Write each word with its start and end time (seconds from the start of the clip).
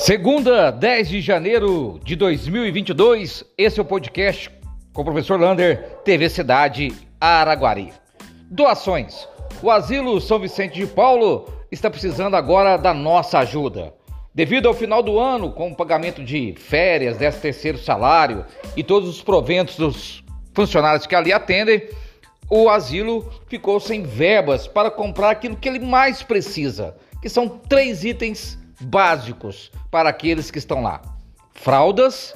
Segunda, 0.00 0.70
10 0.70 1.10
de 1.10 1.20
janeiro 1.20 2.00
de 2.02 2.16
2022, 2.16 3.44
esse 3.58 3.78
é 3.78 3.82
o 3.82 3.84
podcast 3.84 4.50
com 4.94 5.02
o 5.02 5.04
professor 5.04 5.38
Lander, 5.38 5.98
TV 6.02 6.30
Cidade 6.30 6.90
Araguari. 7.20 7.92
Doações. 8.50 9.28
O 9.62 9.70
Asilo 9.70 10.18
São 10.18 10.38
Vicente 10.38 10.80
de 10.80 10.86
Paulo 10.86 11.52
está 11.70 11.90
precisando 11.90 12.34
agora 12.34 12.78
da 12.78 12.94
nossa 12.94 13.40
ajuda. 13.40 13.92
Devido 14.34 14.68
ao 14.68 14.74
final 14.74 15.02
do 15.02 15.18
ano, 15.18 15.52
com 15.52 15.70
o 15.70 15.76
pagamento 15.76 16.24
de 16.24 16.54
férias, 16.56 17.18
13 17.18 17.38
terceiro 17.38 17.78
salário 17.78 18.46
e 18.74 18.82
todos 18.82 19.06
os 19.06 19.20
proventos 19.20 19.76
dos 19.76 20.24
funcionários 20.54 21.06
que 21.06 21.14
ali 21.14 21.30
atendem, 21.30 21.90
o 22.48 22.70
asilo 22.70 23.30
ficou 23.48 23.78
sem 23.78 24.02
verbas 24.04 24.66
para 24.66 24.90
comprar 24.90 25.28
aquilo 25.28 25.56
que 25.56 25.68
ele 25.68 25.78
mais 25.78 26.22
precisa, 26.22 26.96
que 27.20 27.28
são 27.28 27.46
três 27.46 28.02
itens 28.02 28.58
básicos 28.80 29.70
para 29.90 30.08
aqueles 30.08 30.50
que 30.50 30.58
estão 30.58 30.82
lá: 30.82 31.00
fraldas, 31.52 32.34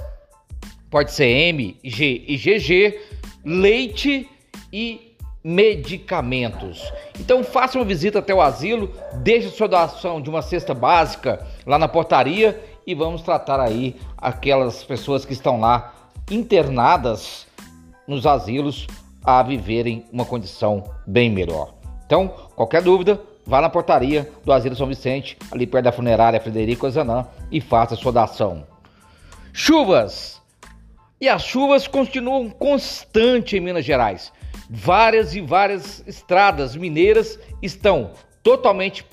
pode 0.91 1.13
ser 1.13 1.27
M, 1.27 1.79
G 1.83 2.25
e 2.27 2.37
GG, 2.37 3.01
leite 3.45 4.29
e 4.73 5.17
medicamentos. 5.43 6.91
Então 7.21 7.45
faça 7.45 7.79
uma 7.79 7.85
visita 7.85 8.19
até 8.19 8.35
o 8.35 8.41
asilo, 8.41 8.91
deixe 9.17 9.51
sua 9.51 9.69
doação 9.69 10.21
de 10.21 10.31
uma 10.31 10.41
cesta 10.41 10.73
básica 10.73 11.47
lá 11.67 11.79
na 11.79 11.87
portaria 11.87 12.63
e 12.87 12.95
vamos 12.95 13.23
tratar 13.23 13.61
aí 13.61 13.97
aquelas 14.17 14.83
pessoas 14.83 15.25
que 15.25 15.35
estão 15.35 15.61
lá 15.61 16.11
internadas 16.31 17.47
nos 18.07 18.27
asilos 18.27 18.87
a 19.23 19.43
viverem 19.43 20.05
uma 20.13 20.25
condição 20.25 20.85
bem 21.07 21.31
melhor. 21.31 21.75
Então, 22.07 22.29
qualquer 22.55 22.83
dúvida, 22.83 23.21
vá 23.47 23.61
na 23.61 23.69
portaria 23.69 24.31
do 24.45 24.53
Asilo 24.53 24.77
São 24.77 24.87
Vicente, 24.87 25.37
ali 25.51 25.67
perto 25.67 25.85
da 25.85 25.93
funerária 25.93 26.41
Frederico 26.41 26.87
Azanã, 26.87 27.27
e 27.51 27.61
faça 27.61 27.97
sua 27.97 28.13
doação. 28.13 28.67
Chuvas! 29.53 30.43
E 31.21 31.29
as 31.29 31.43
chuvas 31.43 31.87
continuam 31.87 32.51
constantes 32.51 33.55
em 33.55 33.61
Minas 33.61 33.85
Gerais. 33.85 34.33
Várias 34.69 35.35
e 35.35 35.41
várias 35.41 36.03
estradas 36.07 36.75
mineiras 36.75 37.39
estão 37.63 38.11
totalmente 38.43 39.07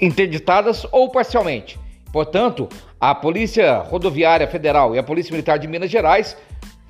interditadas 0.00 0.86
ou 0.90 1.10
parcialmente. 1.10 1.78
Portanto, 2.12 2.68
a 3.00 3.14
Polícia 3.14 3.78
Rodoviária 3.78 4.48
Federal 4.48 4.94
e 4.94 4.98
a 4.98 5.02
Polícia 5.02 5.32
Militar 5.32 5.58
de 5.58 5.68
Minas 5.68 5.90
Gerais 5.90 6.36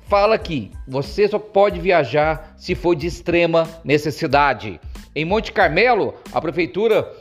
fala 0.07 0.37
que 0.37 0.71
você 0.87 1.27
só 1.27 1.37
pode 1.37 1.79
viajar 1.79 2.55
se 2.57 2.73
for 2.73 2.95
de 2.95 3.05
extrema 3.05 3.67
necessidade. 3.83 4.79
Em 5.15 5.25
Monte 5.25 5.51
Carmelo, 5.51 6.13
a 6.31 6.39
prefeitura 6.39 7.11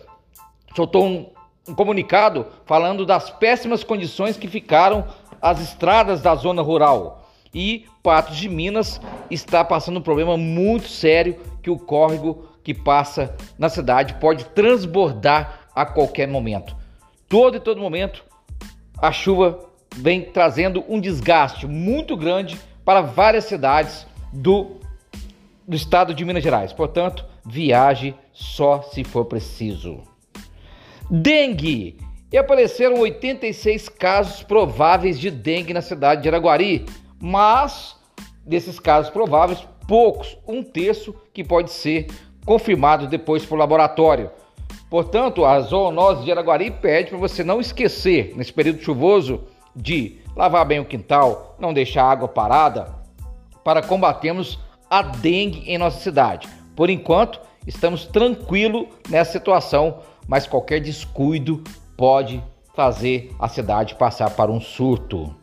soltou 0.75 1.05
um, 1.05 1.31
um 1.69 1.75
comunicado 1.75 2.47
falando 2.67 3.07
das 3.07 3.31
péssimas 3.31 3.83
condições 3.83 4.37
que 4.37 4.47
ficaram 4.49 5.07
as 5.41 5.61
estradas 5.61 6.21
da 6.21 6.35
zona 6.35 6.63
rural. 6.63 7.29
E 7.55 7.87
Patos 8.03 8.37
de 8.37 8.49
Minas 8.49 9.01
está 9.31 9.65
passando 9.65 9.99
um 9.99 10.03
problema 10.03 10.37
muito 10.37 10.89
sério 10.89 11.39
que 11.63 11.71
o 11.71 11.79
córrego 11.79 12.47
que 12.63 12.75
passa 12.75 13.35
na 13.59 13.69
cidade 13.69 14.15
pode 14.15 14.45
transbordar 14.47 15.61
a 15.75 15.87
qualquer 15.87 16.29
momento. 16.29 16.77
Todo 17.29 17.57
e 17.57 17.61
todo 17.61 17.81
momento 17.81 18.25
a 19.01 19.13
chuva 19.13 19.61
vem 19.95 20.23
trazendo 20.23 20.85
um 20.89 21.01
desgaste 21.01 21.67
muito 21.67 22.17
grande 22.17 22.59
para 22.85 23.01
várias 23.01 23.45
cidades 23.45 24.07
do, 24.33 24.79
do 25.69 25.77
estado 25.77 26.15
de 26.15 26.25
Minas 26.25 26.43
Gerais. 26.43 26.73
Portanto, 26.73 27.27
viaje 27.45 28.15
só 28.33 28.81
se 28.81 29.05
for 29.05 29.27
preciso. 29.27 30.03
Dengue. 31.11 31.99
E 32.33 32.37
apareceram 32.37 33.01
86 33.01 33.89
casos 33.89 34.43
prováveis 34.43 35.19
de 35.19 35.31
dengue 35.31 35.73
na 35.73 35.81
cidade 35.81 36.23
de 36.23 36.29
Araguari, 36.29 36.85
mas 37.21 37.97
desses 38.45 38.79
casos 38.79 39.11
prováveis, 39.11 39.67
poucos, 39.87 40.37
um 40.47 40.63
terço 40.63 41.15
que 41.33 41.43
pode 41.43 41.71
ser 41.71 42.07
confirmado 42.45 43.07
depois 43.07 43.47
por 43.47 43.59
laboratório. 43.59 44.31
Portanto, 44.91 45.45
a 45.45 45.61
zoonose 45.61 46.25
de 46.25 46.31
Araguari 46.31 46.71
pede 46.71 47.11
para 47.11 47.19
você 47.19 47.43
não 47.43 47.61
esquecer, 47.61 48.35
nesse 48.37 48.53
período 48.53 48.83
chuvoso, 48.83 49.45
de 49.75 50.19
lavar 50.37 50.67
bem 50.67 50.81
o 50.81 50.85
quintal, 50.85 51.57
não 51.59 51.73
deixar 51.73 52.05
a 52.05 52.11
água 52.11 52.29
parada, 52.29 52.95
para 53.65 53.83
combatermos 53.83 54.59
a 54.91 55.03
dengue 55.03 55.63
em 55.67 55.79
nossa 55.79 56.01
cidade. 56.01 56.49
Por 56.75 56.91
enquanto, 56.91 57.41
estamos 57.67 58.07
tranquilos 58.07 58.87
nessa 59.09 59.33
situação, 59.33 59.99
mas 60.27 60.47
qualquer 60.47 60.81
descuido 60.81 61.63
pode 61.97 62.43
fazer 62.75 63.35
a 63.39 63.49
cidade 63.49 63.97
passar 63.97 64.31
para 64.31 64.53
um 64.53 64.61
surto. 64.61 65.35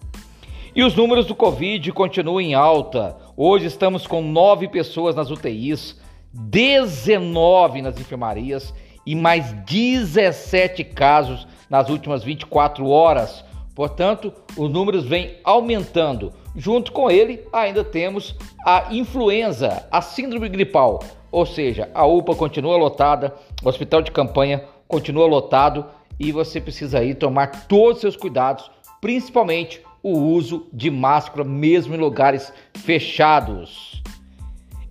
E 0.76 0.84
os 0.84 0.96
números 0.96 1.26
do 1.26 1.36
Covid 1.36 1.92
continuam 1.92 2.42
em 2.42 2.54
alta. 2.54 3.16
Hoje 3.38 3.66
estamos 3.66 4.08
com 4.08 4.22
nove 4.22 4.68
pessoas 4.68 5.16
nas 5.16 5.30
UTIs, 5.30 6.00
19 6.34 7.82
nas 7.82 8.00
enfermarias 8.00 8.74
e 9.06 9.16
mais 9.16 9.54
17 9.66 10.84
casos 10.84 11.48
nas 11.70 11.90
últimas 11.90 12.24
24 12.24 12.88
horas. 12.88 13.44
Portanto, 13.74 14.34
os 14.58 14.70
números 14.70 15.06
vêm 15.06 15.38
aumentando. 15.44 16.34
Junto 16.56 16.92
com 16.92 17.12
ele, 17.12 17.46
ainda 17.52 17.84
temos 17.84 18.36
a 18.66 18.88
influenza, 18.92 19.86
a 19.92 20.02
síndrome 20.02 20.48
gripal, 20.48 21.04
ou 21.32 21.46
seja, 21.46 21.90
a 21.94 22.06
UPA 22.06 22.34
continua 22.34 22.78
lotada, 22.78 23.36
o 23.62 23.68
hospital 23.68 24.02
de 24.02 24.12
campanha 24.12 24.64
continua 24.88 25.28
lotado 25.28 25.86
e 26.18 26.32
você 26.32 26.62
precisa 26.62 27.00
aí 27.00 27.14
tomar 27.14 27.68
todos 27.68 27.96
os 27.96 28.02
seus 28.02 28.16
cuidados, 28.16 28.72
principalmente 29.02 29.82
o 30.02 30.18
uso 30.18 30.68
de 30.72 30.90
máscara 30.90 31.44
mesmo 31.44 31.94
em 31.94 31.98
lugares 31.98 32.54
fechados. 32.78 34.02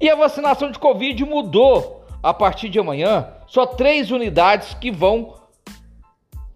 E 0.00 0.10
a 0.10 0.16
vacinação 0.16 0.70
de 0.70 0.78
Covid 0.78 1.24
mudou. 1.24 2.02
A 2.22 2.32
partir 2.32 2.70
de 2.70 2.78
amanhã, 2.78 3.28
só 3.46 3.66
três 3.66 4.10
unidades 4.10 4.72
que 4.74 4.90
vão 4.90 5.34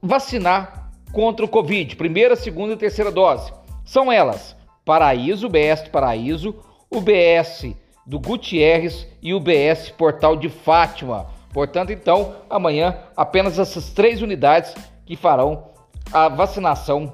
vacinar 0.03 0.91
contra 1.13 1.45
o 1.45 1.49
Covid, 1.49 1.95
primeira, 1.97 2.35
segunda 2.37 2.73
e 2.73 2.77
terceira 2.77 3.13
dose. 3.13 3.53
São 3.85 4.11
elas: 4.11 4.57
Paraíso, 4.89 5.51
BS 5.51 5.83
do 5.83 5.91
Paraíso, 5.91 6.55
o 6.91 7.03
BS 7.03 7.77
do 8.07 8.19
Gutierrez 8.19 9.07
e 9.21 9.35
o 9.35 9.39
BS 9.39 9.91
Portal 9.91 10.35
de 10.35 10.49
Fátima. 10.49 11.27
Portanto, 11.53 11.93
então, 11.93 12.37
amanhã 12.49 12.97
apenas 13.15 13.59
essas 13.59 13.91
três 13.91 14.23
unidades 14.23 14.75
que 15.05 15.15
farão 15.15 15.65
a 16.11 16.31
vacinação 16.31 17.13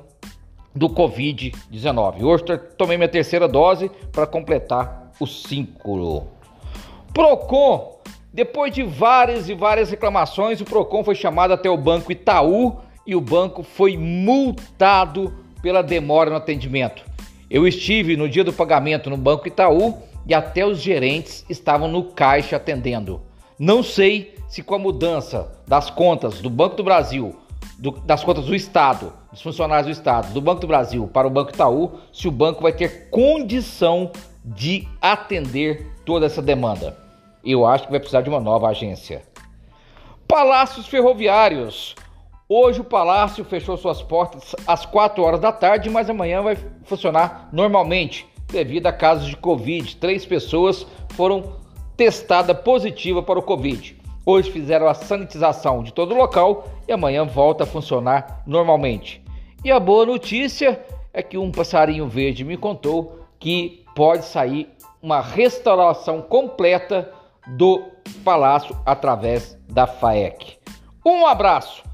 do 0.72 0.88
Covid-19. 0.88 2.22
Hoje 2.22 2.44
tomei 2.78 2.96
minha 2.96 3.08
terceira 3.08 3.48
dose 3.48 3.90
para 4.12 4.24
completar 4.24 5.10
o 5.18 5.26
ciclo. 5.26 6.28
Procon, 7.12 7.98
depois 8.32 8.72
de 8.72 8.84
várias 8.84 9.48
e 9.48 9.54
várias 9.54 9.90
reclamações, 9.90 10.60
o 10.60 10.64
Procon 10.64 11.02
foi 11.02 11.16
chamado 11.16 11.52
até 11.52 11.68
o 11.68 11.76
Banco 11.76 12.12
Itaú 12.12 12.76
e 13.04 13.16
o 13.16 13.20
banco 13.20 13.64
foi 13.64 13.96
multado 13.96 15.34
pela 15.60 15.82
demora 15.82 16.30
no 16.30 16.36
atendimento. 16.36 17.13
Eu 17.50 17.66
estive 17.66 18.16
no 18.16 18.28
dia 18.28 18.44
do 18.44 18.52
pagamento 18.52 19.10
no 19.10 19.16
Banco 19.16 19.46
Itaú 19.46 20.02
e 20.26 20.34
até 20.34 20.66
os 20.66 20.80
gerentes 20.80 21.44
estavam 21.48 21.88
no 21.88 22.04
caixa 22.04 22.56
atendendo. 22.56 23.20
Não 23.58 23.82
sei 23.82 24.34
se 24.48 24.62
com 24.62 24.74
a 24.74 24.78
mudança 24.78 25.52
das 25.66 25.90
contas 25.90 26.40
do 26.40 26.48
Banco 26.48 26.76
do 26.76 26.84
Brasil, 26.84 27.36
do, 27.78 27.90
das 27.90 28.24
contas 28.24 28.46
do 28.46 28.54
Estado, 28.54 29.12
dos 29.30 29.42
funcionários 29.42 29.86
do 29.86 29.92
Estado, 29.92 30.32
do 30.32 30.40
Banco 30.40 30.60
do 30.60 30.66
Brasil 30.66 31.08
para 31.12 31.26
o 31.26 31.30
Banco 31.30 31.52
Itaú, 31.52 31.98
se 32.12 32.28
o 32.28 32.32
banco 32.32 32.62
vai 32.62 32.72
ter 32.72 33.08
condição 33.10 34.10
de 34.44 34.88
atender 35.00 35.86
toda 36.04 36.26
essa 36.26 36.42
demanda. 36.42 36.96
Eu 37.44 37.66
acho 37.66 37.84
que 37.84 37.90
vai 37.90 38.00
precisar 38.00 38.22
de 38.22 38.28
uma 38.28 38.40
nova 38.40 38.68
agência. 38.68 39.22
Palácios 40.26 40.86
Ferroviários. 40.86 41.94
Hoje 42.46 42.82
o 42.82 42.84
Palácio 42.84 43.42
fechou 43.42 43.74
suas 43.74 44.02
portas 44.02 44.54
às 44.66 44.84
4 44.84 45.22
horas 45.22 45.40
da 45.40 45.50
tarde, 45.50 45.88
mas 45.88 46.10
amanhã 46.10 46.42
vai 46.42 46.58
funcionar 46.84 47.48
normalmente, 47.50 48.28
devido 48.48 48.86
a 48.86 48.92
casos 48.92 49.28
de 49.28 49.36
Covid. 49.36 49.96
Três 49.96 50.26
pessoas 50.26 50.86
foram 51.14 51.56
testadas 51.96 52.58
positivas 52.58 53.24
para 53.24 53.38
o 53.38 53.42
Covid. 53.42 53.96
Hoje 54.26 54.50
fizeram 54.50 54.86
a 54.86 54.92
sanitização 54.92 55.82
de 55.82 55.90
todo 55.90 56.12
o 56.12 56.18
local 56.18 56.68
e 56.86 56.92
amanhã 56.92 57.24
volta 57.24 57.64
a 57.64 57.66
funcionar 57.66 58.42
normalmente. 58.46 59.24
E 59.64 59.72
a 59.72 59.80
boa 59.80 60.04
notícia 60.04 60.84
é 61.14 61.22
que 61.22 61.38
um 61.38 61.50
passarinho 61.50 62.06
verde 62.08 62.44
me 62.44 62.58
contou 62.58 63.20
que 63.38 63.86
pode 63.94 64.26
sair 64.26 64.68
uma 65.02 65.22
restauração 65.22 66.20
completa 66.20 67.10
do 67.46 67.84
palácio 68.22 68.76
através 68.84 69.58
da 69.66 69.86
FAEC. 69.86 70.58
Um 71.06 71.26
abraço! 71.26 71.93